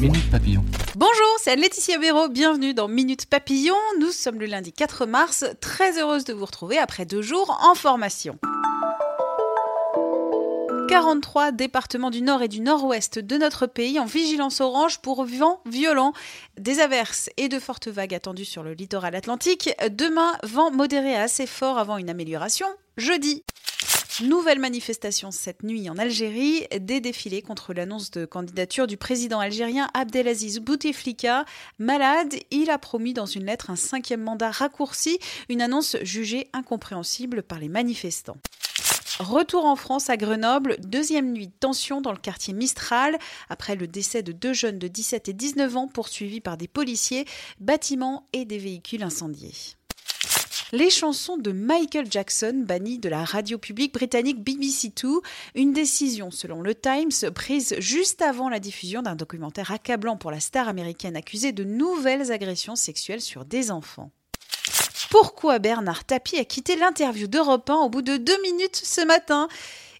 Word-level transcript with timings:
Minute 0.00 0.30
Papillon. 0.30 0.62
Bonjour, 0.94 1.36
c'est 1.40 1.56
Laetitia 1.56 1.96
Béraud, 1.96 2.28
bienvenue 2.28 2.74
dans 2.74 2.86
Minute 2.86 3.24
Papillon. 3.26 3.76
Nous 3.98 4.10
sommes 4.10 4.38
le 4.38 4.44
lundi 4.44 4.70
4 4.70 5.06
mars, 5.06 5.46
très 5.62 5.98
heureuse 5.98 6.24
de 6.24 6.34
vous 6.34 6.44
retrouver 6.44 6.76
après 6.76 7.06
deux 7.06 7.22
jours 7.22 7.58
en 7.62 7.74
formation. 7.74 8.38
43 10.88 11.52
départements 11.52 12.10
du 12.10 12.20
nord 12.20 12.42
et 12.42 12.48
du 12.48 12.60
nord-ouest 12.60 13.18
de 13.18 13.38
notre 13.38 13.66
pays 13.66 13.98
en 13.98 14.04
vigilance 14.04 14.60
orange 14.60 14.98
pour 14.98 15.24
vent 15.24 15.60
violent. 15.64 16.12
Des 16.58 16.80
averses 16.80 17.30
et 17.38 17.48
de 17.48 17.58
fortes 17.58 17.88
vagues 17.88 18.14
attendues 18.14 18.44
sur 18.44 18.62
le 18.62 18.74
littoral 18.74 19.14
atlantique. 19.14 19.70
Demain, 19.90 20.36
vent 20.42 20.70
modéré 20.70 21.14
à 21.16 21.22
assez 21.22 21.46
fort 21.46 21.78
avant 21.78 21.96
une 21.96 22.10
amélioration. 22.10 22.66
Jeudi. 22.98 23.44
Nouvelle 24.22 24.60
manifestation 24.60 25.30
cette 25.30 25.62
nuit 25.62 25.90
en 25.90 25.98
Algérie, 25.98 26.66
des 26.80 27.00
défilés 27.00 27.42
contre 27.42 27.74
l'annonce 27.74 28.10
de 28.10 28.24
candidature 28.24 28.86
du 28.86 28.96
président 28.96 29.40
algérien 29.40 29.90
Abdelaziz 29.92 30.60
Bouteflika. 30.60 31.44
Malade, 31.78 32.34
il 32.50 32.70
a 32.70 32.78
promis 32.78 33.12
dans 33.12 33.26
une 33.26 33.44
lettre 33.44 33.68
un 33.68 33.76
cinquième 33.76 34.22
mandat 34.22 34.50
raccourci, 34.50 35.18
une 35.50 35.60
annonce 35.60 35.98
jugée 36.00 36.48
incompréhensible 36.54 37.42
par 37.42 37.58
les 37.58 37.68
manifestants. 37.68 38.38
Retour 39.18 39.66
en 39.66 39.76
France 39.76 40.08
à 40.08 40.16
Grenoble, 40.16 40.76
deuxième 40.78 41.32
nuit 41.32 41.48
de 41.48 41.52
tension 41.58 42.00
dans 42.00 42.12
le 42.12 42.18
quartier 42.18 42.54
Mistral, 42.54 43.18
après 43.50 43.76
le 43.76 43.86
décès 43.86 44.22
de 44.22 44.32
deux 44.32 44.54
jeunes 44.54 44.78
de 44.78 44.88
17 44.88 45.28
et 45.28 45.32
19 45.34 45.76
ans 45.76 45.88
poursuivis 45.88 46.40
par 46.40 46.56
des 46.56 46.68
policiers, 46.68 47.26
bâtiments 47.60 48.26
et 48.32 48.46
des 48.46 48.58
véhicules 48.58 49.02
incendiés. 49.02 49.52
Les 50.72 50.90
chansons 50.90 51.36
de 51.36 51.52
Michael 51.52 52.10
Jackson 52.10 52.64
bannies 52.66 52.98
de 52.98 53.08
la 53.08 53.24
radio 53.24 53.56
publique 53.56 53.94
britannique 53.94 54.42
BBC 54.42 54.90
Two, 54.90 55.22
une 55.54 55.72
décision 55.72 56.32
selon 56.32 56.60
le 56.60 56.74
Times 56.74 57.30
prise 57.32 57.76
juste 57.78 58.20
avant 58.20 58.48
la 58.48 58.58
diffusion 58.58 59.00
d'un 59.00 59.14
documentaire 59.14 59.70
accablant 59.70 60.16
pour 60.16 60.32
la 60.32 60.40
star 60.40 60.66
américaine 60.66 61.14
accusée 61.14 61.52
de 61.52 61.62
nouvelles 61.62 62.32
agressions 62.32 62.74
sexuelles 62.74 63.20
sur 63.20 63.44
des 63.44 63.70
enfants. 63.70 64.10
Pourquoi 65.10 65.60
Bernard 65.60 66.04
Tapie 66.04 66.38
a 66.38 66.44
quitté 66.44 66.74
l'interview 66.74 67.28
d'Europe 67.28 67.70
1 67.70 67.74
au 67.76 67.88
bout 67.88 68.02
de 68.02 68.16
deux 68.16 68.42
minutes 68.42 68.74
ce 68.74 69.06
matin? 69.06 69.46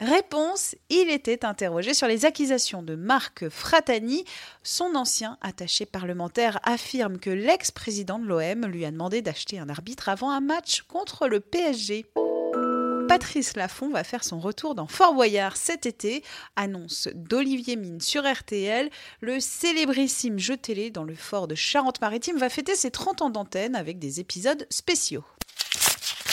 Réponse, 0.00 0.74
il 0.90 1.10
était 1.10 1.44
interrogé 1.44 1.94
sur 1.94 2.06
les 2.06 2.24
accusations 2.26 2.82
de 2.82 2.94
Marc 2.94 3.48
Fratani. 3.48 4.24
Son 4.62 4.94
ancien 4.94 5.38
attaché 5.40 5.86
parlementaire 5.86 6.60
affirme 6.64 7.18
que 7.18 7.30
l'ex-président 7.30 8.18
de 8.18 8.26
l'OM 8.26 8.66
lui 8.66 8.84
a 8.84 8.90
demandé 8.90 9.22
d'acheter 9.22 9.58
un 9.58 9.68
arbitre 9.68 10.08
avant 10.08 10.30
un 10.30 10.40
match 10.40 10.82
contre 10.82 11.28
le 11.28 11.40
PSG. 11.40 12.04
Patrice 13.08 13.56
Laffont 13.56 13.88
va 13.88 14.04
faire 14.04 14.24
son 14.24 14.38
retour 14.38 14.74
dans 14.74 14.86
Fort 14.86 15.14
Boyard 15.14 15.56
cet 15.56 15.86
été, 15.86 16.22
annonce 16.56 17.08
d'Olivier 17.14 17.76
Mine 17.76 18.00
sur 18.00 18.30
RTL. 18.30 18.90
Le 19.20 19.40
célébrissime 19.40 20.38
jeu 20.38 20.56
télé 20.56 20.90
dans 20.90 21.04
le 21.04 21.14
fort 21.14 21.48
de 21.48 21.54
Charente-Maritime 21.54 22.36
va 22.36 22.50
fêter 22.50 22.74
ses 22.74 22.90
30 22.90 23.22
ans 23.22 23.30
d'antenne 23.30 23.76
avec 23.76 23.98
des 23.98 24.20
épisodes 24.20 24.66
spéciaux. 24.68 25.24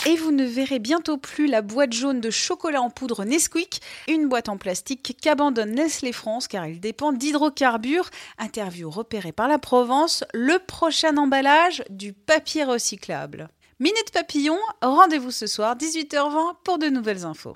Et 0.06 0.18
vous 0.18 0.32
ne 0.32 0.44
verrez 0.44 0.80
bientôt 0.80 1.18
plus 1.18 1.48
la 1.48 1.62
boîte 1.62 1.94
jaune 1.94 2.20
de 2.20 2.30
chocolat 2.30 2.82
en 2.82 2.90
poudre 2.90 3.24
Nesquik, 3.24 3.82
une 4.10 4.28
boîte 4.28 4.50
en 4.50 4.58
plastique 4.58 5.18
qu'abandonne 5.22 5.72
Nestlé 5.72 6.12
France 6.12 6.50
car 6.50 6.68
il 6.68 6.82
dépend 6.82 7.14
d'hydrocarbures. 7.14 8.10
Interview 8.38 8.90
repérée 8.90 9.32
par 9.32 9.48
la 9.48 9.60
Provence, 9.60 10.26
le 10.34 10.60
prochain 10.60 11.16
emballage 11.16 11.84
du 11.90 12.12
papier 12.12 12.66
recyclable. 12.66 13.48
Minute 13.80 14.12
Papillon, 14.14 14.58
rendez-vous 14.82 15.32
ce 15.32 15.48
soir 15.48 15.78
18h20 15.78 16.56
pour 16.66 16.80
de 16.80 16.88
nouvelles 16.88 17.24
infos. 17.24 17.56